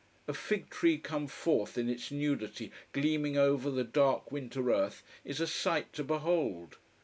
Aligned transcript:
A 0.27 0.33
fig 0.33 0.71
tree 0.71 0.97
come 0.97 1.27
forth 1.27 1.77
in 1.77 1.87
its 1.87 2.09
nudity 2.09 2.71
gleaming 2.91 3.37
over 3.37 3.69
the 3.69 3.83
dark 3.83 4.31
winter 4.31 4.71
earth 4.73 5.03
is 5.23 5.39
a 5.39 5.45
sight 5.45 5.93
to 5.93 6.03
behold. 6.03 6.77